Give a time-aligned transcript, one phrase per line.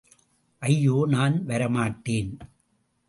[0.59, 2.39] ஐயோ, நான் வரமாட்டேன்.